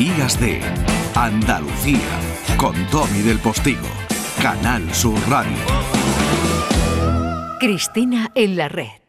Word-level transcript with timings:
Días 0.00 0.40
de 0.40 0.62
Andalucía 1.14 1.98
con 2.56 2.74
Tommy 2.86 3.20
del 3.20 3.38
Postigo, 3.38 3.86
Canal 4.40 4.94
Sur 4.94 5.20
Radio. 5.28 5.52
Cristina 7.60 8.30
en 8.34 8.56
la 8.56 8.70
red. 8.70 8.99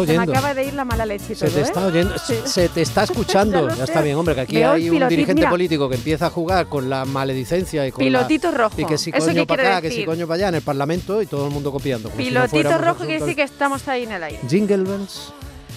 Se 0.00 0.06
te 0.06 0.12
está 0.12 0.22
Se 0.22 0.26
me 0.26 0.32
acaba 0.32 0.54
de 0.54 0.64
ir 0.64 0.74
la 0.74 0.84
mala 0.84 1.06
leche 1.06 1.32
y 1.32 1.36
Se 1.36 1.48
te 1.48 1.58
¿eh? 1.60 1.62
está 1.62 1.86
oyendo, 1.86 2.14
Sí. 2.18 2.34
se 2.44 2.68
te 2.68 2.82
está 2.82 3.02
escuchando. 3.04 3.68
Ya 3.74 3.84
está 3.84 4.00
bien, 4.00 4.16
hombre, 4.16 4.34
que 4.34 4.40
aquí 4.42 4.56
Veo 4.56 4.72
hay 4.72 4.90
un 4.90 5.08
dirigente 5.08 5.34
mira. 5.40 5.50
político 5.50 5.88
que 5.88 5.96
empieza 5.96 6.26
a 6.26 6.30
jugar 6.30 6.66
con 6.68 6.88
la 6.90 7.04
maledicencia 7.04 7.86
y 7.86 7.92
con 7.92 8.04
Pilotito 8.04 8.50
la, 8.50 8.58
rojo. 8.58 8.80
y 8.80 8.84
que 8.84 8.98
si 8.98 9.10
¿Eso 9.10 9.26
coño 9.26 9.46
para 9.46 9.62
acá, 9.78 9.82
que 9.82 9.90
si 9.90 10.04
coño 10.04 10.26
para 10.26 10.36
allá 10.36 10.48
en 10.48 10.54
el 10.56 10.62
Parlamento 10.62 11.20
y 11.22 11.26
todo 11.26 11.46
el 11.46 11.52
mundo 11.52 11.70
copiando. 11.72 12.10
como 12.10 12.22
si 12.22 12.30
no 12.30 12.46
Pilotito 12.46 12.78
rojo 12.78 13.04
quiere 13.04 13.20
decir 13.20 13.36
que 13.36 13.42
estamos 13.42 13.86
ahí 13.88 14.04
en 14.04 14.12
el 14.12 14.22
aire. 14.22 14.40
Jingle 14.48 14.84
bells, 14.84 15.32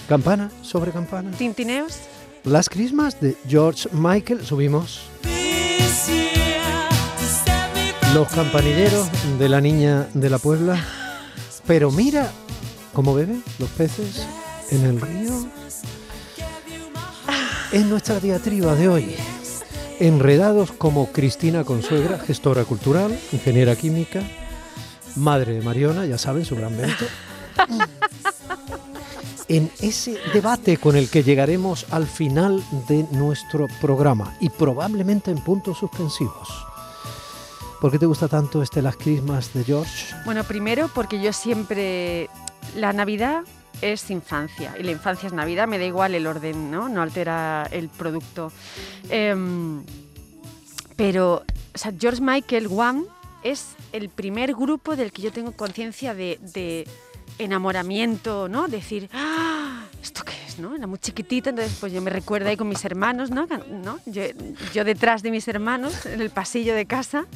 campana 0.08 0.50
sobre 0.62 0.90
campana. 0.92 1.30
Tintineos. 1.32 1.98
Las 2.44 2.68
Christmas 2.68 3.20
de 3.20 3.36
George 3.48 3.88
Michael, 3.92 4.44
subimos. 4.46 5.00
Los 8.14 8.28
campanilleros 8.28 9.08
de 9.38 9.48
la 9.48 9.60
niña 9.60 10.06
de 10.14 10.30
la 10.30 10.38
Puebla. 10.38 10.82
Pero 11.66 11.90
mira 11.90 12.30
cómo 12.96 13.14
beben 13.14 13.44
los 13.58 13.68
peces 13.68 14.26
en 14.70 14.86
el 14.86 14.98
río. 14.98 15.46
Es 17.70 17.84
nuestra 17.84 18.20
diatriba 18.20 18.74
de 18.74 18.88
hoy. 18.88 19.14
Enredados 20.00 20.72
como 20.72 21.12
Cristina 21.12 21.62
Consuegra, 21.62 22.18
gestora 22.18 22.64
cultural, 22.64 23.20
ingeniera 23.32 23.76
química, 23.76 24.22
madre 25.14 25.52
de 25.52 25.60
Mariona, 25.60 26.06
ya 26.06 26.16
saben, 26.16 26.46
su 26.46 26.56
gran 26.56 26.74
vento. 26.74 27.04
en 29.48 29.70
ese 29.82 30.16
debate 30.32 30.78
con 30.78 30.96
el 30.96 31.10
que 31.10 31.22
llegaremos 31.22 31.84
al 31.90 32.06
final 32.06 32.64
de 32.88 33.04
nuestro 33.12 33.66
programa 33.82 34.38
y 34.40 34.48
probablemente 34.48 35.30
en 35.30 35.44
puntos 35.44 35.76
suspensivos. 35.76 36.48
¿Por 37.78 37.92
qué 37.92 37.98
te 37.98 38.06
gusta 38.06 38.26
tanto 38.26 38.62
este 38.62 38.80
Las 38.80 38.96
Christmas 38.96 39.52
de 39.52 39.64
George? 39.64 40.14
Bueno, 40.24 40.44
primero 40.44 40.88
porque 40.94 41.20
yo 41.20 41.34
siempre... 41.34 42.30
La 42.76 42.92
Navidad 42.92 43.42
es 43.80 44.10
infancia 44.10 44.74
y 44.78 44.82
la 44.82 44.92
infancia 44.92 45.26
es 45.26 45.32
Navidad, 45.32 45.66
me 45.66 45.78
da 45.78 45.84
igual 45.84 46.14
el 46.14 46.26
orden, 46.26 46.70
¿no? 46.70 46.88
No 46.88 47.02
altera 47.02 47.68
el 47.70 47.88
producto. 47.88 48.52
Em, 49.08 49.82
pero, 50.96 51.44
o 51.74 51.78
sea, 51.78 51.92
George 51.98 52.22
Michael 52.22 52.68
One 52.70 53.04
es 53.42 53.76
el 53.92 54.08
primer 54.08 54.54
grupo 54.54 54.96
del 54.96 55.12
que 55.12 55.22
yo 55.22 55.32
tengo 55.32 55.52
conciencia 55.52 56.14
de, 56.14 56.38
de 56.40 56.86
enamoramiento, 57.38 58.48
¿no? 58.48 58.68
Decir, 58.68 59.08
¡ah! 59.12 59.84
¿Esto 60.02 60.24
qué 60.24 60.34
es, 60.46 60.58
no? 60.58 60.74
Era 60.74 60.86
muy 60.86 60.98
chiquitita, 60.98 61.50
entonces 61.50 61.76
pues 61.80 61.92
yo 61.92 62.00
me 62.00 62.10
recuerdo 62.10 62.48
ahí 62.48 62.56
con 62.56 62.68
mis 62.68 62.84
hermanos, 62.84 63.30
¿no? 63.30 63.46
¿No? 63.68 63.98
Yo, 64.06 64.22
yo 64.72 64.84
detrás 64.84 65.22
de 65.22 65.30
mis 65.30 65.48
hermanos, 65.48 66.06
en 66.06 66.20
el 66.20 66.30
pasillo 66.30 66.74
de 66.74 66.86
casa. 66.86 67.26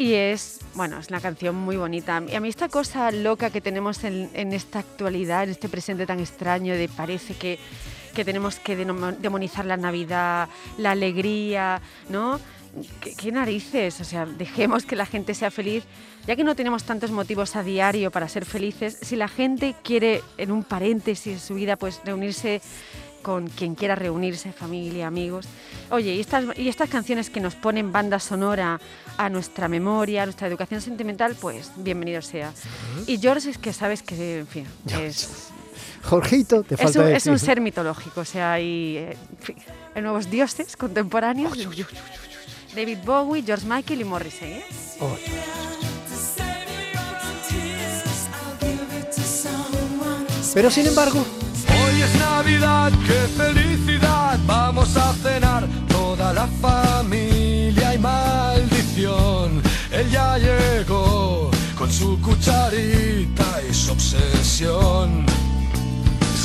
Y 0.00 0.14
es, 0.14 0.60
bueno, 0.76 0.98
es 0.98 1.10
una 1.10 1.20
canción 1.20 1.54
muy 1.54 1.76
bonita. 1.76 2.22
Y 2.26 2.34
a 2.34 2.40
mí 2.40 2.48
esta 2.48 2.70
cosa 2.70 3.10
loca 3.10 3.50
que 3.50 3.60
tenemos 3.60 4.02
en, 4.02 4.30
en 4.32 4.54
esta 4.54 4.78
actualidad, 4.78 5.44
en 5.44 5.50
este 5.50 5.68
presente 5.68 6.06
tan 6.06 6.20
extraño, 6.20 6.72
de 6.72 6.88
parece 6.88 7.34
que, 7.34 7.58
que 8.14 8.24
tenemos 8.24 8.58
que 8.58 8.76
demonizar 8.76 9.66
la 9.66 9.76
Navidad, 9.76 10.48
la 10.78 10.92
alegría, 10.92 11.82
¿no? 12.08 12.40
¿Qué, 13.02 13.14
qué 13.14 13.30
narices? 13.30 14.00
O 14.00 14.04
sea, 14.04 14.24
dejemos 14.24 14.86
que 14.86 14.96
la 14.96 15.04
gente 15.04 15.34
sea 15.34 15.50
feliz. 15.50 15.84
Ya 16.26 16.34
que 16.34 16.44
no 16.44 16.56
tenemos 16.56 16.84
tantos 16.84 17.10
motivos 17.10 17.54
a 17.54 17.62
diario 17.62 18.10
para 18.10 18.26
ser 18.26 18.46
felices, 18.46 18.96
si 19.02 19.16
la 19.16 19.28
gente 19.28 19.74
quiere, 19.84 20.22
en 20.38 20.50
un 20.50 20.64
paréntesis 20.64 21.34
de 21.34 21.40
su 21.40 21.56
vida, 21.56 21.76
pues 21.76 22.00
reunirse 22.06 22.62
con 23.22 23.48
quien 23.48 23.74
quiera 23.74 23.94
reunirse, 23.94 24.52
familia, 24.52 25.06
amigos. 25.06 25.46
Oye, 25.90 26.14
y 26.14 26.20
estas, 26.20 26.44
y 26.56 26.68
estas 26.68 26.88
canciones 26.88 27.30
que 27.30 27.40
nos 27.40 27.54
ponen 27.54 27.92
banda 27.92 28.18
sonora 28.18 28.80
a 29.16 29.28
nuestra 29.28 29.68
memoria, 29.68 30.22
a 30.22 30.26
nuestra 30.26 30.48
educación 30.48 30.80
sentimental, 30.80 31.36
pues 31.40 31.70
bienvenido 31.76 32.22
sea. 32.22 32.52
Y 33.06 33.18
George 33.18 33.50
es 33.50 33.58
que 33.58 33.72
sabes 33.72 34.02
que, 34.02 34.40
en 34.40 34.46
fin, 34.46 34.66
es, 34.98 35.50
Jorgito, 36.02 36.62
te 36.62 36.74
es 36.74 36.80
falta 36.80 37.00
un, 37.00 37.08
es 37.08 37.26
un 37.26 37.38
ser 37.38 37.60
mitológico. 37.60 38.20
O 38.20 38.24
sea, 38.24 38.52
hay, 38.54 38.96
eh, 38.96 39.16
en 39.38 39.44
fin, 39.44 39.56
hay 39.94 40.02
nuevos 40.02 40.30
dioses 40.30 40.76
contemporáneos. 40.76 41.56
David 42.74 42.98
Bowie, 43.04 43.42
George 43.42 43.66
Michael 43.66 44.00
y 44.00 44.04
Morrissey. 44.04 44.52
¿eh? 44.52 44.64
Oh, 45.00 45.16
Pero 50.52 50.68
sin 50.68 50.86
embargo, 50.86 51.24
Hoy 51.68 52.02
es 52.02 52.29
Navidad, 52.50 52.90
qué 53.06 53.42
felicidad, 53.42 54.36
vamos 54.44 54.96
a 54.96 55.12
cenar 55.14 55.68
toda 55.88 56.32
la 56.32 56.48
familia 56.48 57.94
y 57.94 57.98
maldición. 57.98 59.62
Él 59.92 60.10
ya 60.10 60.36
llegó 60.36 61.50
con 61.78 61.90
su 61.92 62.20
cucharita 62.20 63.60
y 63.68 63.72
su 63.72 63.92
obsesión. 63.92 65.26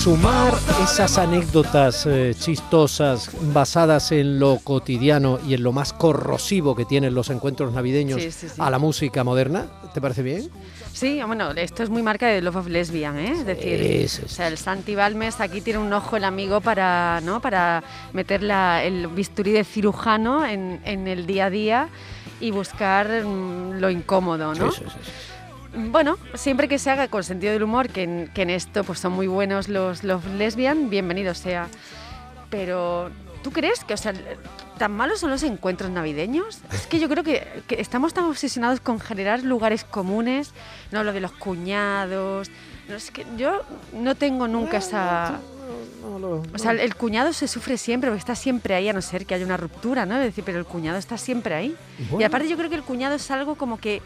sumar 0.03 0.53
esas 0.83 1.17
anécdotas 1.17 2.05
eh, 2.05 2.35
chistosas 2.37 3.31
basadas 3.51 4.11
en 4.11 4.37
lo 4.37 4.59
cotidiano 4.63 5.39
y 5.47 5.55
en 5.55 5.63
lo 5.63 5.72
más 5.72 5.91
corrosivo 5.91 6.75
que 6.75 6.85
tienen 6.85 7.16
los 7.16 7.31
encuentros 7.31 7.73
navideños 7.73 8.22
Sí, 8.22 8.29
sí, 8.31 8.47
sí. 8.49 8.55
a 8.59 8.69
la 8.69 8.77
música 8.77 9.23
moderna, 9.23 9.66
¿te 9.95 10.01
parece 10.01 10.22
bien? 10.22 10.51
Sí, 10.95 11.22
bueno, 11.28 11.51
esto 11.51 11.83
es 11.83 11.89
muy 11.89 12.01
marca 12.01 12.25
de 12.28 12.41
Love 12.41 12.56
of 12.56 12.67
Lesbian, 12.67 13.19
¿eh? 13.19 13.31
Es 13.33 13.45
decir, 13.45 14.23
o 14.23 14.29
sea, 14.29 14.47
el 14.47 14.57
Santi 14.57 14.95
Balmes 14.95 15.41
aquí 15.41 15.59
tiene 15.59 15.79
un 15.79 15.91
ojo 15.91 16.16
el 16.16 16.23
amigo 16.23 16.61
para, 16.61 17.19
¿no? 17.22 17.41
para 17.41 17.83
meter 18.13 18.41
la- 18.41 18.81
el 18.81 19.07
bisturí 19.07 19.51
de 19.51 19.66
cirujano 19.66 20.45
en, 20.45 20.79
en 20.85 21.09
el 21.09 21.25
día 21.25 21.47
a 21.47 21.50
día 21.50 21.89
y 22.39 22.51
buscar 22.51 23.09
mm, 23.25 23.73
lo 23.81 23.89
incómodo, 23.89 24.55
¿no? 24.55 24.72
Sí, 24.72 24.84
sí, 24.85 24.89
sí, 24.89 25.00
sí. 25.03 25.79
Bueno, 25.91 26.17
siempre 26.34 26.69
que 26.69 26.79
se 26.79 26.89
haga 26.89 27.09
con 27.09 27.25
sentido 27.25 27.51
del 27.51 27.63
humor, 27.63 27.89
que 27.89 28.03
en, 28.03 28.31
que 28.34 28.44
en 28.44 28.50
esto 28.51 28.85
pues 28.85 28.97
son 29.00 29.11
muy 29.11 29.28
buenos 29.28 29.67
los 29.67 30.05
Love 30.05 30.25
Lesbian, 30.38 30.89
bienvenido 30.89 31.34
sea. 31.34 31.67
Pero, 32.50 33.09
¿tú 33.44 33.51
crees 33.51 33.84
que, 33.84 33.95
o 33.95 33.97
sea, 33.97 34.13
tan 34.78 34.91
malos 34.91 35.19
son 35.19 35.30
los 35.31 35.44
encuentros 35.44 35.90
navideños? 35.91 36.59
Es 36.72 36.88
que 36.88 37.00
yo 37.00 37.08
creo 37.09 37.24
que, 37.24 37.63
que 37.68 37.80
estamos 37.81 38.13
tan 38.13 38.25
obsesionados 38.25 38.80
con 38.80 39.00
generar 39.00 39.44
lugares 39.44 39.84
comunes, 39.84 40.52
no 40.91 41.03
lo 41.03 41.13
de 41.13 41.22
los 41.22 41.31
cuñados. 41.31 42.50
No, 42.88 42.96
es 42.96 43.12
que 43.12 43.25
yo 43.38 43.64
no 43.94 44.16
tengo 44.16 44.47
nunca 44.47 44.78
esa... 44.78 45.40
No, 46.02 46.19
no, 46.19 46.44
O 46.53 46.58
sea, 46.59 46.74
el 46.74 46.96
cuñado 46.96 47.34
se 47.34 47.47
sufre 47.47 47.78
siempre, 47.78 48.09
porque 48.12 48.19
está 48.19 48.35
siempre 48.35 48.75
ahí, 48.75 48.88
a 48.88 48.94
no 48.94 49.02
ser 49.02 49.25
que 49.25 49.34
haya 49.34 49.46
una 49.46 49.58
ruptura, 49.58 50.06
¿no? 50.06 50.16
Es 50.18 50.24
decir, 50.25 50.44
pero 50.44 50.59
el 50.59 50.66
cuñado 50.66 50.97
está 51.00 51.18
siempre 51.18 51.56
ahí. 51.56 51.75
Y 52.00 52.03
Bueno. 52.12 52.28
aparte 52.28 52.47
yo 52.47 52.56
creo 52.58 52.69
que 52.69 52.75
el 52.75 52.84
cuñado 52.84 53.16
es 53.16 53.31
algo 53.31 53.56
como 53.56 53.80
que 53.80 54.03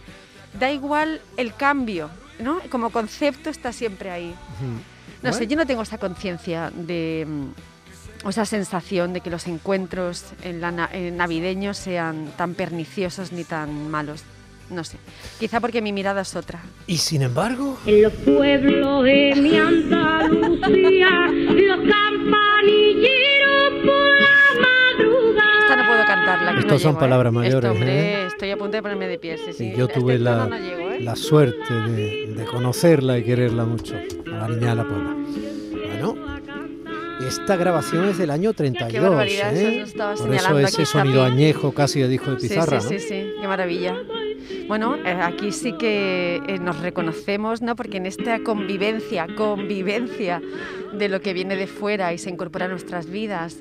da 0.57 0.71
igual 0.71 1.19
el 1.35 1.53
cambio, 1.53 2.09
¿no? 2.39 2.59
Como 2.69 2.89
concepto 2.91 3.49
está 3.49 3.73
siempre 3.73 4.09
ahí. 4.11 4.33
No 5.21 5.33
sé, 5.33 5.39
Bueno. 5.39 5.49
yo 5.51 5.57
no 5.57 5.65
tengo 5.67 5.81
esa 5.81 5.97
conciencia 5.97 6.71
de... 6.73 7.27
o 8.23 8.29
esa 8.29 8.45
sensación 8.45 9.13
de 9.13 9.21
que 9.21 9.29
los 9.29 9.47
encuentros 9.47 10.25
en 10.43 10.59
la 10.61 10.71
na- 10.71 10.89
en 10.91 11.15
navideños 11.17 11.77
sean 11.77 12.31
tan 12.37 12.53
perniciosos 12.53 13.31
ni 13.31 13.43
tan 13.43 13.89
malos. 13.89 14.23
No 14.69 14.83
sé. 14.83 14.97
Quizá 15.39 15.59
porque 15.61 15.81
mi 15.81 15.91
mirada 15.91 16.21
es 16.21 16.35
otra. 16.35 16.59
Y 16.85 16.97
sin 16.97 17.23
embargo, 17.23 17.77
En 17.87 18.03
los 18.03 18.13
pueblos 18.13 19.03
de 19.03 19.33
mi 19.41 19.57
Andalucía, 19.57 21.09
los 21.31 21.79
campanilleros 21.89 23.73
por 23.83 24.21
la 24.21 24.37
madrugada. 24.61 25.59
Esta 25.63 25.75
no 25.75 25.85
puedo 25.87 26.05
cantarla. 26.05 26.49
que 26.51 26.53
no 26.55 26.59
Estos 26.61 26.81
son 26.83 26.91
llego, 26.91 26.99
¿eh? 26.99 27.01
palabras 27.01 27.33
mayores, 27.33 27.55
Esto, 27.55 27.71
hombre, 27.71 28.13
¿eh? 28.23 28.27
estoy 28.27 28.51
a 28.51 28.57
punto 28.57 28.77
de 28.77 28.81
ponerme 28.83 29.07
de 29.07 29.17
pie, 29.17 29.37
sí, 29.37 29.53
sí. 29.53 29.71
y 29.73 29.75
yo 29.75 29.87
tuve 29.87 30.13
Este 30.13 30.23
la, 30.23 30.45
no 30.45 30.57
llego, 30.57 30.89
¿eh? 30.91 30.99
la 31.01 31.15
suerte 31.15 31.73
de, 31.73 32.33
de 32.35 32.45
conocerla 32.45 33.17
y 33.17 33.23
quererla 33.23 33.65
mucho, 33.65 33.95
a 33.95 34.31
la 34.37 34.47
niña 34.49 34.69
de 34.69 34.75
la 34.75 34.83
Puebla. 34.87 35.15
Bueno, 35.87 36.38
esta 37.27 37.55
grabación 37.55 38.05
es 38.09 38.17
del 38.17 38.31
año 38.31 38.53
32, 38.53 39.09
barbaridad, 39.09 39.55
eso 39.55 39.67
¿eh? 39.69 39.81
estaba 39.81 40.15
Por 40.15 40.33
eso 40.33 40.59
ese 40.59 40.85
sonido 40.85 41.23
añejo 41.23 41.73
casi 41.73 41.99
de 42.01 42.07
disco 42.07 42.31
de 42.31 42.37
pizarra, 42.37 42.79
sí, 42.81 42.93
¿no? 42.93 42.99
sí, 42.99 42.99
sí, 43.07 43.33
qué 43.41 43.47
maravilla. 43.47 43.95
Bueno, 44.67 44.95
eh, 44.95 45.11
aquí 45.21 45.51
sí 45.51 45.73
que 45.77 46.41
eh, 46.47 46.59
nos 46.59 46.79
reconocemos, 46.79 47.61
¿no? 47.61 47.75
Porque 47.75 47.97
en 47.97 48.05
esta 48.05 48.39
convivencia, 48.43 49.27
convivencia 49.35 50.41
de 50.93 51.09
lo 51.09 51.21
que 51.21 51.33
viene 51.33 51.55
de 51.55 51.67
fuera 51.67 52.13
y 52.13 52.17
se 52.17 52.29
incorpora 52.29 52.65
a 52.65 52.67
nuestras 52.69 53.07
vidas 53.07 53.57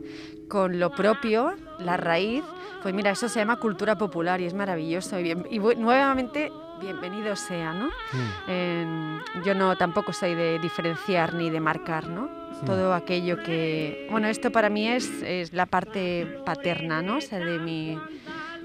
con 0.48 0.78
lo 0.78 0.90
propio, 0.90 1.52
la 1.78 1.96
raíz, 1.96 2.42
pues 2.82 2.94
mira, 2.94 3.10
eso 3.10 3.28
se 3.28 3.38
llama 3.40 3.58
cultura 3.58 3.98
popular 3.98 4.40
y 4.40 4.46
es 4.46 4.54
maravilloso. 4.54 5.18
Y, 5.18 5.22
bien- 5.24 5.46
y 5.50 5.58
nuevamente, 5.58 6.50
bienvenido 6.80 7.36
sea, 7.36 7.72
¿no? 7.72 7.88
Mm. 8.12 9.42
Yo 9.44 9.54
no 9.54 9.76
tampoco 9.76 10.12
soy 10.12 10.34
de 10.34 10.58
diferenciar 10.58 11.34
ni 11.34 11.50
de 11.50 11.60
marcar, 11.60 12.08
¿no? 12.08 12.28
Todo 12.66 12.92
aquello 12.92 13.42
que... 13.42 14.08
Bueno, 14.10 14.26
esto 14.28 14.50
para 14.50 14.68
mí 14.68 14.88
es, 14.88 15.08
es 15.22 15.52
la 15.52 15.66
parte 15.66 16.40
paterna, 16.44 17.02
¿no? 17.02 17.16
O 17.16 17.20
sea, 17.20 17.38
de 17.38 17.58
mi... 17.58 17.98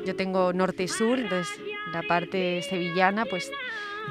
Yo 0.06 0.16
tengo 0.16 0.52
norte 0.52 0.84
y 0.84 0.88
sur, 0.88 1.20
entonces 1.20 1.60
la 1.94 2.02
parte 2.02 2.62
sevillana, 2.64 3.26
pues 3.26 3.52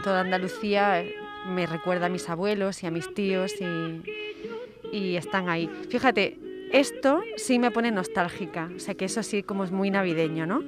toda 0.05 0.21
Andalucía, 0.21 1.05
me 1.49 1.67
recuerda 1.67 2.07
a 2.07 2.09
mis 2.09 2.29
abuelos 2.29 2.83
y 2.83 2.87
a 2.87 2.91
mis 2.91 3.13
tíos 3.13 3.53
y, 3.61 4.97
y 4.97 5.17
están 5.17 5.49
ahí. 5.49 5.69
Fíjate, 5.91 6.39
esto 6.73 7.23
sí 7.37 7.59
me 7.59 7.71
pone 7.71 7.91
nostálgica, 7.91 8.71
o 8.75 8.79
sea 8.79 8.95
que 8.95 9.05
eso 9.05 9.23
sí 9.23 9.43
como 9.43 9.65
es 9.65 9.71
muy 9.71 9.91
navideño, 9.91 10.47
¿no? 10.47 10.63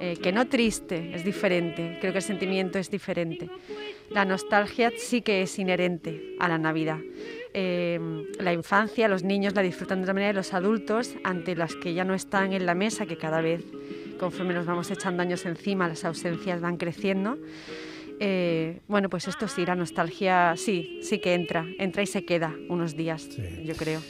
Eh, 0.00 0.16
que 0.22 0.32
no 0.32 0.46
triste, 0.48 1.14
es 1.14 1.24
diferente, 1.24 1.98
creo 2.00 2.12
que 2.12 2.18
el 2.18 2.24
sentimiento 2.24 2.78
es 2.78 2.90
diferente. 2.90 3.48
La 4.10 4.24
nostalgia 4.24 4.90
sí 4.96 5.22
que 5.22 5.42
es 5.42 5.58
inherente 5.58 6.34
a 6.40 6.48
la 6.48 6.58
Navidad. 6.58 6.98
Eh, 7.52 8.00
la 8.38 8.52
infancia, 8.52 9.06
los 9.08 9.22
niños 9.22 9.54
la 9.54 9.62
disfrutan 9.62 9.98
de 9.98 10.02
otra 10.04 10.14
manera 10.14 10.30
y 10.32 10.34
los 10.34 10.54
adultos, 10.54 11.14
ante 11.24 11.54
las 11.54 11.74
que 11.76 11.94
ya 11.94 12.04
no 12.04 12.14
están 12.14 12.52
en 12.52 12.64
la 12.66 12.74
mesa, 12.74 13.06
que 13.06 13.16
cada 13.16 13.40
vez 13.40 13.62
conforme 14.18 14.52
nos 14.54 14.66
vamos 14.66 14.90
echando 14.90 15.22
años 15.22 15.46
encima, 15.46 15.88
las 15.88 16.04
ausencias 16.04 16.60
van 16.60 16.76
creciendo. 16.76 17.38
eh, 18.22 18.80
bueno, 18.86 19.08
pues 19.08 19.28
esto 19.28 19.48
sí, 19.48 19.64
la 19.64 19.74
nostalgia 19.74 20.54
sí, 20.56 20.98
sí 21.02 21.20
que 21.20 21.32
entra, 21.32 21.64
entra 21.78 22.02
y 22.02 22.06
se 22.06 22.24
queda 22.26 22.54
unos 22.68 22.94
días, 22.94 23.22
Sí. 23.22 23.42
yo 23.64 23.74
creo. 23.74 24.00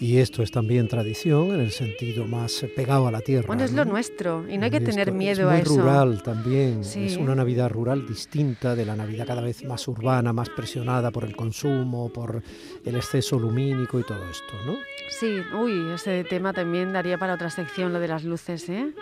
Y 0.00 0.18
esto 0.18 0.44
es 0.44 0.52
también 0.52 0.86
tradición 0.86 1.52
en 1.52 1.60
el 1.60 1.72
sentido 1.72 2.26
más 2.26 2.62
eh, 2.62 2.68
pegado 2.68 3.08
a 3.08 3.10
la 3.10 3.20
tierra. 3.20 3.48
Bueno, 3.48 3.64
es 3.64 3.72
lo 3.72 3.84
¿no? 3.84 3.90
nuestro 3.92 4.44
y 4.48 4.56
no 4.56 4.64
hay 4.66 4.70
que 4.70 4.80
tener 4.80 5.08
es 5.08 5.14
miedo 5.14 5.48
muy 5.48 5.56
a 5.56 5.58
eso. 5.60 5.76
rural 5.76 6.22
también. 6.22 6.84
Sí. 6.84 7.06
Es 7.06 7.16
una 7.16 7.34
Navidad 7.34 7.68
rural 7.68 8.06
distinta 8.06 8.76
de 8.76 8.86
la 8.86 8.94
Navidad 8.94 9.26
cada 9.26 9.40
vez 9.42 9.64
más 9.64 9.88
urbana, 9.88 10.32
más 10.32 10.50
presionada 10.50 11.10
por 11.10 11.24
el 11.24 11.34
consumo, 11.34 12.12
por 12.12 12.42
el 12.84 12.94
exceso 12.96 13.38
lumínico 13.40 13.98
y 13.98 14.04
todo 14.04 14.24
esto, 14.30 14.54
¿no? 14.66 14.76
Sí, 15.10 15.40
uy, 15.58 15.90
ese 15.94 16.22
tema 16.24 16.52
también 16.52 16.92
daría 16.92 17.18
para 17.18 17.34
otra 17.34 17.50
sección, 17.50 17.92
lo 17.92 17.98
de 17.98 18.06
las 18.08 18.22
luces, 18.22 18.68
¿eh? 18.68 18.94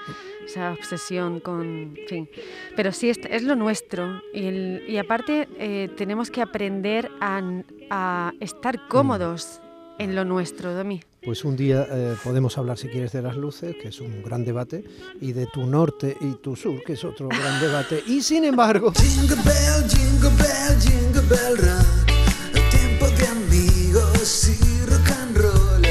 Esa 0.46 0.72
obsesión 0.72 1.40
con... 1.40 1.94
en 1.98 2.06
fin. 2.08 2.28
Pero 2.74 2.92
sí, 2.92 3.10
es, 3.10 3.18
es 3.28 3.42
lo 3.42 3.54
nuestro. 3.54 4.22
Y, 4.32 4.46
el- 4.46 4.82
y 4.88 4.96
aparte 4.96 5.46
eh, 5.58 5.90
tenemos 5.96 6.30
que 6.30 6.40
aprender 6.40 7.10
a, 7.20 7.42
a 7.90 8.32
estar 8.40 8.88
cómodos 8.88 9.60
en 9.98 10.14
lo 10.14 10.24
nuestro, 10.24 10.74
Domi. 10.74 11.02
Pues 11.24 11.44
un 11.44 11.56
día 11.56 11.86
eh, 11.90 12.14
podemos 12.22 12.56
hablar, 12.58 12.78
si 12.78 12.88
quieres, 12.88 13.12
de 13.12 13.22
las 13.22 13.36
luces, 13.36 13.74
que 13.80 13.88
es 13.88 14.00
un 14.00 14.22
gran 14.22 14.44
debate, 14.44 14.84
y 15.20 15.32
de 15.32 15.46
tu 15.46 15.66
norte 15.66 16.16
y 16.20 16.34
tu 16.34 16.54
sur, 16.54 16.82
que 16.84 16.92
es 16.94 17.04
otro 17.04 17.28
gran 17.28 17.60
debate. 17.60 18.02
Y 18.06 18.22
sin 18.22 18.44
embargo, 18.44 18.92
Jingle 18.92 19.36
bell, 19.36 19.88
jingle 19.88 20.30
bell, 20.38 20.80
jingle 20.80 21.22
bell 21.22 21.56
rock. 21.58 22.16
El 22.54 22.68
tiempo 22.70 23.06
de 23.08 23.26
amigos 23.26 24.48
y 24.48 24.86
rock 24.86 25.10
and 25.20 25.36
roll. 25.36 25.82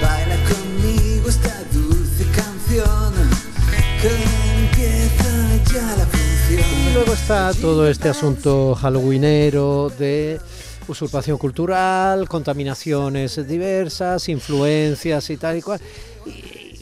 Baila 0.00 0.36
conmigo 0.48 1.28
esta 1.28 1.62
dulce 1.72 2.24
canción. 2.34 3.12
Que 4.00 4.08
empieza 4.64 5.72
ya 5.74 5.96
la 5.96 6.06
función. 6.06 6.88
Y 6.88 6.94
luego 6.94 7.12
está 7.12 7.52
todo 7.52 7.86
este 7.86 8.08
asunto 8.08 8.74
halloweenero 8.74 9.92
de 9.98 10.40
usurpación 10.88 11.38
cultural, 11.38 12.28
contaminaciones 12.28 13.46
diversas, 13.46 14.28
influencias 14.28 15.30
y 15.30 15.36
tal 15.36 15.56
y 15.58 15.62
cual. 15.62 15.80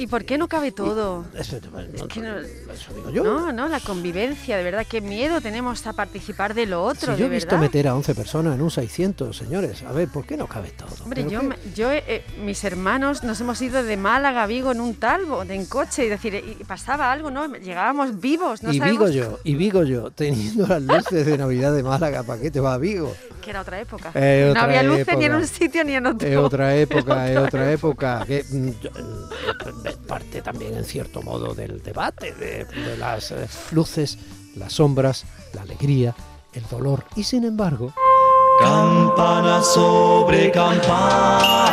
¿Y 0.00 0.06
por 0.06 0.24
qué 0.24 0.38
no 0.38 0.46
cabe 0.46 0.70
todo? 0.70 1.24
Eso, 1.36 1.56
no, 1.98 2.06
que 2.06 2.20
no- 2.20 2.38
eso 2.38 2.94
digo 2.94 3.10
yo. 3.10 3.24
No, 3.24 3.50
no, 3.52 3.66
la 3.68 3.80
convivencia, 3.80 4.56
de 4.56 4.62
verdad, 4.62 4.86
qué 4.88 5.00
miedo 5.00 5.40
tenemos 5.40 5.84
a 5.88 5.92
participar 5.92 6.54
de 6.54 6.66
lo 6.66 6.88
Si 6.92 6.96
otro, 6.98 7.12
yo 7.14 7.18
de 7.18 7.24
he 7.26 7.28
visto 7.30 7.46
verdad. 7.56 7.60
meter 7.62 7.88
a 7.88 7.96
11 7.96 8.14
personas 8.14 8.54
en 8.54 8.62
un 8.62 8.70
600, 8.70 9.36
señores, 9.36 9.82
a 9.82 9.90
ver, 9.90 10.06
¿por 10.06 10.24
qué 10.24 10.36
no 10.36 10.46
cabe 10.46 10.70
todo? 10.70 10.90
Hombre, 11.02 11.24
¿Pero 11.24 11.42
yo, 11.42 11.48
qué? 11.50 11.56
yo 11.74 11.90
eh, 11.90 12.24
mis 12.44 12.62
hermanos 12.62 13.24
nos 13.24 13.40
hemos 13.40 13.60
ido 13.60 13.82
de 13.82 13.96
Málaga 13.96 14.44
a 14.44 14.46
Vigo 14.46 14.70
en 14.70 14.80
un 14.80 14.94
talbo, 14.94 15.42
en 15.42 15.66
coche, 15.66 16.06
y 16.06 16.08
decir, 16.08 16.34
y 16.60 16.62
pasaba 16.62 17.10
algo, 17.10 17.32
¿no? 17.32 17.52
Llegábamos 17.56 18.20
vivos, 18.20 18.62
no 18.62 18.72
y 18.72 18.78
sabemos 18.78 19.10
Vigo 19.10 19.26
yo, 19.30 19.38
y 19.42 19.56
Vigo 19.56 19.82
yo, 19.82 20.12
teniendo 20.12 20.64
las 20.68 20.80
luces 20.80 21.26
de 21.26 21.36
Navidad 21.36 21.74
de 21.74 21.82
Málaga, 21.82 22.22
¿para 22.22 22.40
qué 22.40 22.52
te 22.52 22.60
va 22.60 22.74
a 22.74 22.78
Vigo? 22.78 23.16
Que 23.48 23.52
era 23.52 23.62
otra 23.62 23.80
época. 23.80 24.10
Eh, 24.14 24.42
no 24.44 24.50
otra 24.50 24.64
había 24.64 24.82
luces 24.82 25.16
ni 25.16 25.24
en 25.24 25.34
un 25.34 25.46
sitio 25.46 25.82
ni 25.82 25.94
en 25.94 26.06
otro. 26.06 26.28
Es 26.28 26.36
otra 26.36 26.76
época, 26.76 27.30
es 27.30 27.38
otra 27.38 27.72
época, 27.72 28.24
que 28.26 28.44
mm, 28.44 28.68
mm, 28.68 29.86
es 29.86 29.96
parte 29.96 30.42
también 30.42 30.74
en 30.74 30.84
cierto 30.84 31.22
modo 31.22 31.54
del 31.54 31.82
debate 31.82 32.34
de, 32.34 32.66
de 32.66 32.96
las 32.98 33.30
eh, 33.30 33.48
luces, 33.70 34.18
las 34.54 34.74
sombras, 34.74 35.24
la 35.54 35.62
alegría, 35.62 36.14
el 36.52 36.62
dolor. 36.68 37.04
Y 37.16 37.24
sin 37.24 37.44
embargo, 37.44 37.94
Campana 38.60 39.62
sobre 39.62 40.50
campana 40.50 41.67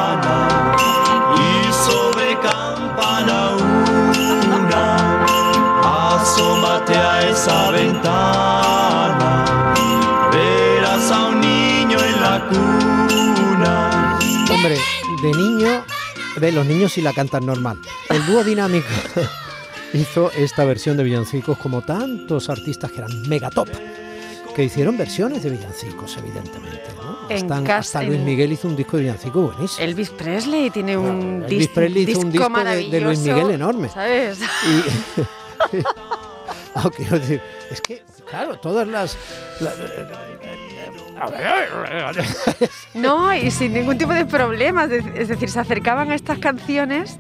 los 16.52 16.66
niños 16.66 16.92
sí 16.94 17.02
la 17.02 17.14
cantan 17.14 17.46
normal. 17.46 17.78
El 18.10 18.26
dúo 18.26 18.44
dinámico 18.44 18.88
hizo 19.94 20.32
esta 20.32 20.66
versión 20.66 20.98
de 20.98 21.04
villancicos 21.04 21.58
como 21.58 21.82
tantos 21.82 22.50
artistas 22.50 22.92
que 22.92 22.98
eran 23.00 23.22
megatop, 23.28 23.70
que 24.56 24.64
hicieron 24.64 24.98
versiones 24.98 25.44
de 25.44 25.50
villancicos, 25.52 26.18
evidentemente. 26.18 26.84
¿no? 26.96 27.30
En 27.30 27.48
casa- 27.48 27.78
hasta 27.78 28.04
Luis 28.04 28.20
Miguel 28.20 28.52
hizo 28.52 28.68
un 28.68 28.76
disco 28.76 28.98
de 28.98 29.04
villancicos 29.04 29.54
buenísimo. 29.54 29.84
Elvis 29.86 30.10
Presley 30.12 30.70
tiene 30.70 30.96
un 30.98 31.44
Elvis 31.48 31.70
dis- 31.70 31.74
Presley 31.74 32.04
hizo 32.10 32.20
un 32.20 32.32
disco 32.32 32.50
de- 32.64 32.90
de 32.90 33.02
Luis 33.02 33.20
Miguel 33.20 33.52
enorme. 33.52 33.90
¿Sabes? 33.90 34.40
Y, 34.68 35.22
Ah, 36.78 36.90
quiero 36.94 37.18
decir, 37.18 37.42
es 37.72 37.80
que, 37.80 38.04
claro, 38.30 38.58
todas 38.60 38.86
las... 38.86 39.18
la- 39.62 39.74
No, 42.94 43.34
y 43.34 43.52
sin 43.52 43.74
ningún 43.74 43.98
tipo 43.98 44.14
de 44.14 44.26
problemas. 44.26 44.90
Es 44.92 45.28
decir, 45.28 45.50
se 45.50 45.60
acercaban 45.60 46.12
a 46.12 46.16
estas 46.16 46.40
canciones. 46.40 47.20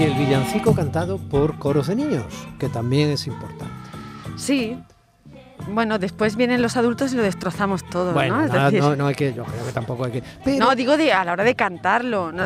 y 0.00 0.02
el 0.02 0.14
villancico 0.14 0.74
cantado 0.74 1.18
por 1.18 1.58
coros 1.58 1.88
de 1.88 1.96
niños, 1.96 2.24
que 2.58 2.70
también 2.70 3.10
es 3.10 3.26
importante. 3.26 3.74
Sí. 4.36 4.78
Bueno, 5.72 5.98
después 5.98 6.36
vienen 6.36 6.62
los 6.62 6.76
adultos 6.76 7.12
y 7.12 7.16
lo 7.16 7.22
destrozamos 7.22 7.84
todo, 7.88 8.12
Bueno, 8.12 8.36
¿no? 8.36 8.44
Es 8.44 8.52
nada, 8.52 8.64
decir, 8.66 8.80
no, 8.80 8.96
no 8.96 9.06
hay 9.06 9.14
que, 9.14 9.32
yo 9.32 9.44
creo 9.44 9.66
que 9.66 9.72
tampoco 9.72 10.04
hay 10.04 10.12
que... 10.12 10.22
Pero, 10.44 10.64
no, 10.64 10.74
digo 10.74 10.96
de, 10.96 11.12
a 11.12 11.24
la 11.24 11.32
hora 11.32 11.44
de 11.44 11.54
cantarlo. 11.54 12.32
¿no? 12.32 12.44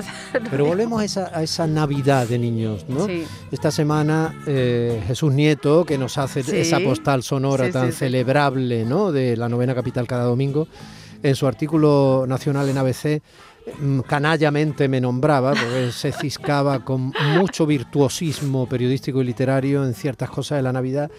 pero 0.50 0.67
volvemos 0.67 1.00
a 1.00 1.05
esa, 1.05 1.31
a 1.35 1.43
esa 1.43 1.67
Navidad 1.67 2.26
de 2.29 2.38
niños, 2.38 2.85
¿no? 2.88 3.06
Sí. 3.06 3.25
Esta 3.50 3.71
semana 3.71 4.35
eh, 4.47 5.03
Jesús 5.06 5.32
Nieto, 5.32 5.85
que 5.85 5.99
nos 5.99 6.19
hace 6.19 6.43
Sí. 6.43 6.56
esa 6.56 6.81
postal 6.81 7.23
sonora 7.23 7.67
Sí, 7.67 7.73
tan 7.73 7.93
celebrable 7.93 8.85
¿no? 8.85 9.12
de 9.12 9.37
la 9.37 9.49
novena 9.49 9.75
capital 9.75 10.06
cada 10.06 10.25
domingo, 10.25 10.69
en 11.23 11.35
su 11.37 11.47
artículo 11.47 12.26
nacional 12.28 12.69
en 12.69 12.76
ABC, 12.78 13.23
mm, 13.81 14.00
canallamente 14.00 14.88
me 14.88 15.00
nombraba, 15.00 15.50
porque 15.52 15.90
se 15.93 16.12
ciscaba 16.12 16.85
con 16.85 17.12
mucho 17.38 17.64
virtuosismo 17.66 18.69
periodístico 18.69 19.23
y 19.23 19.25
literario 19.25 19.85
en 19.85 19.95
ciertas 19.95 20.28
cosas 20.28 20.59
de 20.59 20.62
la 20.62 20.73
Navidad. 20.73 21.11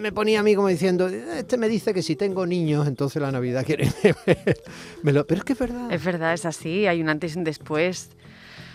Me 0.00 0.12
ponía 0.12 0.40
a 0.40 0.42
mí 0.42 0.54
como 0.54 0.68
diciendo, 0.68 1.08
este 1.08 1.56
me 1.56 1.68
dice 1.68 1.94
que 1.94 2.02
si 2.02 2.16
tengo 2.16 2.46
niños, 2.46 2.86
entonces 2.86 3.20
la 3.22 3.32
Navidad 3.32 3.64
quiere... 3.64 3.88
Pero 5.02 5.24
es 5.28 5.44
que 5.44 5.54
es 5.54 5.58
verdad. 5.58 5.92
Es 5.92 6.04
verdad, 6.04 6.34
es 6.34 6.44
así, 6.44 6.86
hay 6.86 7.00
un 7.00 7.08
antes 7.08 7.34
y 7.34 7.38
un 7.38 7.44
después. 7.44 8.10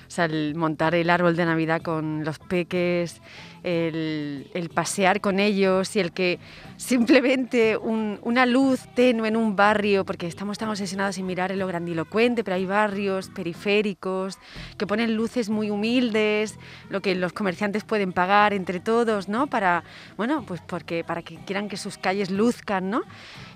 O 0.08 0.12
sea, 0.12 0.26
el 0.26 0.56
montar 0.56 0.96
el 0.96 1.10
árbol 1.12 1.36
de 1.36 1.46
Navidad 1.46 1.82
con 1.84 2.24
los 2.26 2.40
peques, 2.40 3.22
el, 3.64 4.50
el 4.54 4.70
pasear 4.70 5.22
con 5.22 5.40
ellos 5.40 5.96
y 5.96 6.00
el 6.00 6.12
que 6.12 6.40
simplemente 6.78 7.76
un- 7.78 8.20
una 8.24 8.46
luz 8.46 8.80
tenue 8.96 9.28
en 9.28 9.36
un 9.36 9.56
barrio, 9.56 10.06
porque 10.06 10.28
estamos 10.28 10.58
tan 10.58 10.70
obsesionados 10.70 11.18
en 11.18 11.26
mirar 11.26 11.52
en 11.52 11.60
lo 11.60 11.68
grandilocuente, 11.68 12.44
pero 12.44 12.56
hay 12.56 12.66
barrios 12.66 13.30
periféricos 13.30 14.38
que 14.78 14.88
ponen 14.88 15.16
luces 15.16 15.50
muy 15.50 15.70
humildes, 15.70 16.56
lo 16.90 17.02
que 17.02 17.16
los 17.16 17.34
comerciantes 17.34 17.84
pueden 17.84 18.14
pagar 18.14 18.54
entre 18.54 18.80
todos, 18.80 19.28
¿no? 19.28 19.48
Para, 19.48 19.84
bueno, 20.18 20.44
pues 20.48 20.62
porque 20.66 21.04
para 21.04 21.22
que 21.22 21.36
quieran 21.46 21.68
que 21.70 21.78
sus 21.78 21.98
calles 21.98 22.30
luzcan, 22.32 22.90
¿no? 22.90 23.02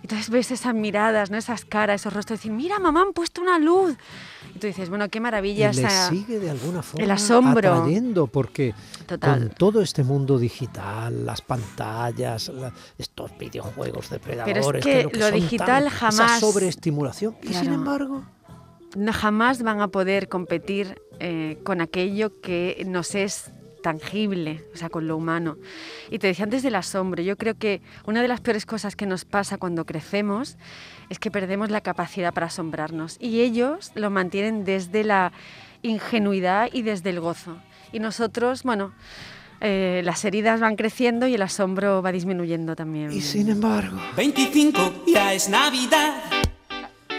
Entonces 0.01 0.29
ves 0.29 0.51
esas 0.51 0.73
miradas, 0.75 1.31
¿no? 1.31 1.37
Esas 1.37 1.63
caras, 1.63 2.01
esos 2.01 2.11
rostros, 2.13 2.39
decir, 2.39 2.51
mira, 2.51 2.77
mamá, 2.79 3.01
han 3.03 3.13
puesto 3.13 3.41
una 3.41 3.57
luz. 3.57 3.95
Y 4.55 4.59
tú 4.59 4.67
dices, 4.67 4.89
bueno, 4.89 5.07
qué 5.09 5.19
y 5.19 5.21
maravilla 5.21 5.71
le 5.71 5.81
esa... 5.83 6.09
sigue 6.09 6.39
de 6.39 6.49
alguna 6.49 6.81
forma 6.81 7.05
el 7.05 7.11
asombro. 7.11 7.73
atrayendo 7.73 8.27
porque 8.27 8.73
Total. 9.05 9.39
con 9.39 9.49
todo 9.51 9.81
este 9.81 9.92
mundo 10.01 10.39
digital, 10.39 11.25
las 11.25 11.41
pantallas, 11.41 12.47
la- 12.47 12.73
estos 12.97 13.37
videojuegos 13.37 14.09
depredadores, 14.09 14.83
que 14.83 15.03
lo, 15.03 15.09
que 15.09 15.17
lo 15.19 15.25
son 15.27 15.35
digital 15.35 15.83
tan- 15.83 15.89
jamás- 15.93 16.37
esa 16.37 16.39
sobreestimulación 16.39 17.35
y 17.43 17.53
sin 17.53 17.73
embargo 17.73 18.23
no, 18.95 19.13
jamás 19.13 19.61
van 19.61 19.81
a 19.81 19.89
poder 19.89 20.29
competir 20.29 20.99
eh, 21.19 21.59
con 21.63 21.81
aquello 21.81 22.41
que 22.41 22.81
nos 22.87 23.13
es 23.13 23.51
tangible, 23.83 24.63
o 24.73 24.77
sea, 24.77 24.89
con 24.89 25.07
lo 25.07 25.17
humano. 25.17 25.57
Y 26.09 26.17
te 26.19 26.27
decía 26.27 26.45
antes 26.45 26.63
del 26.63 26.75
asombro, 26.75 27.21
yo 27.21 27.35
creo 27.35 27.55
que 27.55 27.81
una 28.05 28.21
de 28.21 28.29
las 28.29 28.39
peores 28.39 28.65
cosas 28.65 28.95
que 28.95 29.05
nos 29.05 29.25
pasa 29.25 29.57
cuando 29.57 29.85
crecemos 29.85 30.55
es 31.09 31.19
que 31.19 31.29
perdemos 31.31 31.69
la 31.69 31.81
capacidad 31.81 32.33
para 32.33 32.45
asombrarnos 32.47 33.17
y 33.19 33.41
ellos 33.41 33.91
lo 33.95 34.09
mantienen 34.09 34.63
desde 34.63 35.03
la 35.03 35.33
ingenuidad 35.81 36.69
y 36.71 36.81
desde 36.83 37.09
el 37.09 37.19
gozo. 37.19 37.57
Y 37.91 37.99
nosotros, 37.99 38.63
bueno, 38.63 38.93
eh, 39.63 40.01
las 40.03 40.23
heridas 40.25 40.59
van 40.59 40.75
creciendo 40.75 41.25
y 41.25 41.35
el 41.35 41.41
asombro 41.41 42.01
va 42.01 42.11
disminuyendo 42.11 42.75
también. 42.75 43.11
Y 43.11 43.21
sin 43.21 43.49
embargo, 43.49 43.97
25 44.17 45.05
ya 45.07 45.33
es 45.33 45.47
Navidad. 45.49 46.15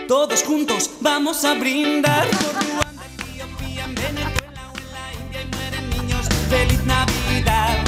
Todos 0.06 0.42
juntos 0.44 0.90
vamos 1.00 1.42
a 1.46 1.54
brindar 1.54 2.28
por 2.28 2.52
Ruanda, 2.52 3.02
Etiopía, 3.16 3.84
en 3.86 3.94
Venezuela 3.94 4.72
o 4.72 4.78
en 4.78 4.92
la 4.92 5.24
India 5.24 5.40
y 5.42 5.56
mueren 5.56 5.90
niños. 5.90 6.28
¡Feliz 6.50 6.84
Navidad! 6.84 7.78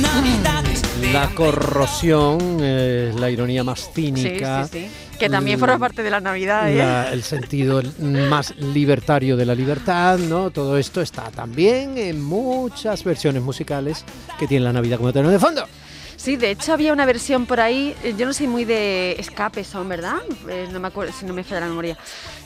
Navidades 0.00 1.00
de 1.00 1.12
la 1.12 1.28
corrosión, 1.28 2.58
eh, 2.60 3.12
la 3.16 3.30
ironía 3.30 3.64
más 3.64 3.80
Sí, 3.80 3.90
cínica. 3.94 4.66
sí, 4.70 4.80
sí. 4.80 4.88
Que 5.18 5.28
también 5.30 5.58
forma 5.58 5.78
parte 5.78 6.02
de 6.02 6.10
la 6.10 6.20
Navidad, 6.20 6.70
¿eh? 6.70 6.76
la- 6.76 7.12
el 7.12 7.22
sentido 7.22 7.82
más 7.98 8.54
libertario 8.56 9.36
de 9.36 9.46
la 9.46 9.54
libertad, 9.54 10.18
¿no? 10.18 10.50
Todo 10.50 10.76
esto 10.78 11.00
está 11.00 11.30
también 11.30 11.96
en 11.98 12.22
muchas 12.22 13.02
versiones 13.04 13.42
musicales 13.42 14.04
que 14.38 14.46
tiene 14.46 14.64
la 14.64 14.72
Navidad 14.72 14.98
como 14.98 15.12
telón 15.12 15.32
de 15.32 15.38
fondo. 15.38 15.66
Sí, 16.16 16.36
de 16.36 16.50
hecho 16.50 16.72
había 16.72 16.92
una 16.92 17.04
versión 17.06 17.46
por 17.46 17.60
ahí, 17.60 17.94
eh, 18.02 18.14
yo 18.16 18.26
no 18.26 18.32
soy 18.32 18.46
muy 18.48 18.64
de 18.64 19.12
escape 19.18 19.62
son, 19.64 19.88
¿verdad? 19.88 20.16
Eh, 20.48 20.66
no 20.72 20.80
me 20.80 20.88
acuerdo 20.88 21.12
si 21.12 21.26
no 21.26 21.34
me 21.34 21.44
falla 21.44 21.60
la 21.60 21.66
memoria. 21.68 21.96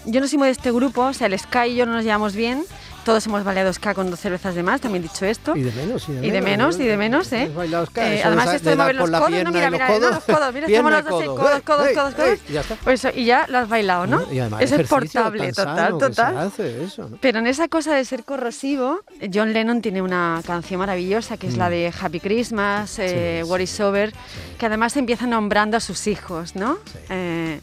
Yo 0.07 0.21
no 0.21 0.27
soy 0.27 0.39
muy 0.39 0.47
de 0.49 0.53
este 0.53 0.73
grupo, 0.73 1.03
o 1.07 1.13
sea, 1.13 1.29
el 1.29 1.39
Sky 1.39 1.69
y 1.71 1.75
yo 1.77 1.87
no 1.87 1.93
nos 1.93 2.05
llevamos 2.05 2.35
bien. 2.35 2.65
Todos 3.11 3.27
hemos 3.27 3.43
baleado 3.43 3.73
ska 3.73 3.93
con 3.93 4.09
dos 4.09 4.21
cervezas 4.21 4.55
de 4.55 4.63
más, 4.63 4.81
también 4.81 5.03
dicho 5.03 5.27
esto. 5.27 5.57
Y 5.57 5.63
de 5.63 5.73
menos, 5.73 6.09
y 6.09 6.13
de 6.13 6.21
menos. 6.21 6.29
Y 6.29 6.31
de 6.31 6.41
menos, 6.41 6.79
y 6.81 6.85
de 6.87 6.97
menos, 6.97 7.33
¿eh? 7.33 7.51
Ska, 7.91 8.09
Eh, 8.09 8.19
eso 8.21 8.29
además 8.29 8.51
de- 8.51 8.57
esto 8.57 8.71
de 8.71 8.77
mover 8.77 8.95
los 8.95 9.11
codos, 9.11 9.31
no, 9.31 9.51
mira, 9.51 9.69
mira, 9.71 9.89
no, 9.89 9.95
codos. 9.95 10.15
los 10.15 10.25
codos, 10.25 10.55
mira, 10.55 10.67
estamos 10.69 10.93
los 10.93 11.05
dos 11.05 11.25
codo. 11.25 11.35
codos, 11.35 11.63
codos, 11.63 11.87
Ey, 11.89 11.95
codos, 11.97 12.15
codos. 12.15 12.39
y 12.49 12.53
ya 12.53 12.61
está. 12.61 12.77
Pues 12.85 13.07
y 13.17 13.25
ya 13.25 13.47
lo 13.49 13.59
has 13.59 13.69
bailado, 13.69 14.07
¿no? 14.07 14.33
Y 14.33 14.39
además 14.39 14.63
Eso 14.63 14.77
es 14.77 14.89
portable, 14.89 15.53
total, 15.53 15.99
total. 15.99 16.39
hace 16.39 16.85
eso, 16.85 17.09
¿no? 17.09 17.19
Pero 17.21 17.41
en 17.41 17.49
esa 17.49 17.67
cosa 17.67 17.95
de 17.97 18.05
ser 18.05 18.23
corrosivo, 18.23 19.01
John 19.35 19.53
Lennon 19.53 19.83
tiene 19.83 20.03
una 20.03 20.41
canción 20.47 20.79
maravillosa 20.79 21.37
que 21.37 21.49
es 21.49 21.57
la 21.57 21.69
de 21.69 21.93
Happy 22.01 22.21
Christmas, 22.21 22.97
eh, 23.01 23.41
Mm. 23.43 23.45
sí. 23.47 23.51
What 23.51 23.59
is 23.59 23.81
Over, 23.81 24.13
que 24.57 24.67
además 24.67 24.97
empieza 24.97 25.27
nombrando 25.27 25.77
a 25.77 25.81
sus 25.81 26.07
hijos, 26.07 26.55
¿no? 26.55 26.79
Eh, 27.09 27.61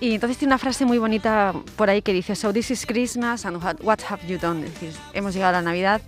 y 0.00 0.14
entonces 0.14 0.38
tiene 0.38 0.50
una 0.52 0.58
frase 0.58 0.84
muy 0.84 0.98
bonita 0.98 1.54
por 1.76 1.88
ahí 1.90 2.02
que 2.02 2.12
dice, 2.12 2.34
So 2.34 2.52
this 2.52 2.70
is 2.70 2.86
Christmas 2.86 3.46
and 3.46 3.62
what, 3.62 3.76
what 3.82 4.00
have 4.08 4.26
you 4.26 4.38
done? 4.38 4.64
Es 4.64 4.72
decir, 4.74 4.92
hemos 5.14 5.34
llegado 5.34 5.56
a 5.56 5.60
la 5.60 5.62
Navidad, 5.62 6.00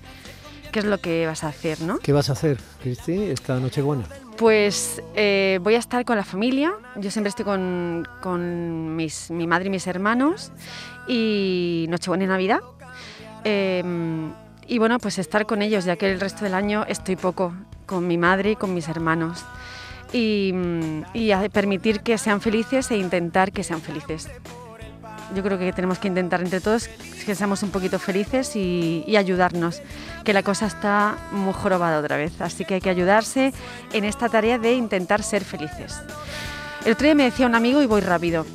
¿qué 0.72 0.80
es 0.80 0.84
lo 0.84 0.98
que 0.98 1.26
vas 1.26 1.44
a 1.44 1.48
hacer, 1.48 1.80
no? 1.80 1.98
¿Qué 1.98 2.12
vas 2.12 2.28
a 2.28 2.32
hacer, 2.32 2.58
Cristi, 2.82 3.24
esta 3.24 3.58
Nochebuena? 3.58 4.04
Pues 4.36 5.02
eh, 5.14 5.58
voy 5.62 5.74
a 5.74 5.78
estar 5.78 6.04
con 6.04 6.16
la 6.16 6.24
familia. 6.24 6.74
Yo 6.96 7.10
siempre 7.10 7.30
estoy 7.30 7.44
con, 7.44 8.06
con 8.22 8.94
mis, 8.94 9.30
mi 9.30 9.46
madre 9.46 9.66
y 9.66 9.70
mis 9.70 9.86
hermanos. 9.86 10.52
Y 11.08 11.86
Nochebuena 11.88 12.24
y 12.24 12.26
Navidad. 12.28 12.60
Eh, 13.42 13.82
y 14.68 14.78
bueno, 14.78 14.98
pues 14.98 15.18
estar 15.18 15.46
con 15.46 15.62
ellos, 15.62 15.86
ya 15.86 15.96
que 15.96 16.12
el 16.12 16.20
resto 16.20 16.44
del 16.44 16.52
año 16.52 16.84
estoy 16.86 17.16
poco 17.16 17.54
con 17.86 18.06
mi 18.06 18.18
madre 18.18 18.50
y 18.50 18.56
con 18.56 18.74
mis 18.74 18.86
hermanos. 18.86 19.44
Y, 20.12 20.52
permitir 21.52 22.00
que 22.00 22.16
sean 22.18 22.40
felices 22.40 22.90
e 22.90 22.96
intentar 22.96 23.52
que 23.52 23.62
sean 23.62 23.80
felices. 23.80 24.28
Yo 25.34 25.42
creo 25.42 25.58
que 25.58 25.72
tenemos 25.72 25.98
que 25.98 26.08
intentar 26.08 26.40
entre 26.40 26.60
todos 26.60 26.88
que 27.26 27.34
seamos 27.34 27.62
un 27.62 27.70
poquito 27.70 27.98
felices 27.98 28.56
y, 28.56 29.04
y 29.06 29.16
ayudarnos, 29.16 29.82
que 30.24 30.32
la 30.32 30.42
cosa 30.42 30.66
está 30.66 31.18
muy 31.32 31.52
jorobada 31.52 31.98
otra 31.98 32.16
vez. 32.16 32.40
Así 32.40 32.64
que 32.64 32.74
hay 32.74 32.80
que 32.80 32.88
ayudarse 32.88 33.52
en 33.92 34.04
esta 34.04 34.30
tarea 34.30 34.58
de 34.58 34.72
intentar 34.72 35.22
ser 35.22 35.44
felices. 35.44 36.00
El 36.86 36.92
otro 36.92 37.04
día 37.04 37.14
me 37.14 37.24
decía 37.24 37.46
un 37.46 37.54
amigo, 37.54 37.82
y 37.82 37.86
voy 37.86 38.00
rápido, 38.00 38.46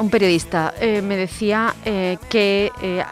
un 0.00 0.10
periodista, 0.10 0.74
eh, 0.80 1.02
me 1.02 1.16
decía 1.16 1.74
eh, 1.84 2.18
que 2.30 2.72
eh, 2.82 3.04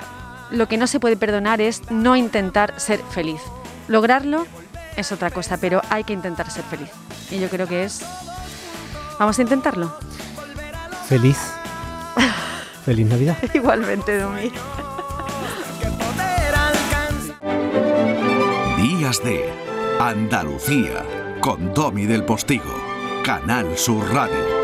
lo 0.51 0.69
que 0.69 0.77
no 0.77 0.87
se 0.87 1.01
puede 1.01 1.17
perdonar 1.17 1.61
es 1.61 1.91
no 1.91 2.17
intentar 2.17 2.79
ser 2.81 3.01
feliz. 3.11 3.41
Lograrlo 3.89 4.47
es 4.97 5.13
otra 5.13 5.31
cosa, 5.31 5.59
pero 5.59 5.81
hay 5.91 6.05
que 6.05 6.13
intentar 6.13 6.51
ser 6.51 6.65
feliz. 6.65 6.91
Y 7.31 7.39
yo 7.39 7.49
creo 7.49 7.67
que 7.67 7.85
es... 7.85 8.03
Vamos 9.19 9.39
a 9.39 9.43
intentarlo. 9.43 9.97
Feliz. 11.09 11.39
Feliz 12.85 13.07
Navidad. 13.07 13.37
Igualmente, 13.55 14.19
Domi. 14.19 14.53
Días 18.77 19.23
de 19.23 19.53
Andalucía 20.01 21.05
con 21.41 21.73
Domi 21.73 22.07
del 22.07 22.25
Postigo, 22.25 22.75
Canal 23.25 23.77
Sur 23.79 24.13
Radio. 24.13 24.56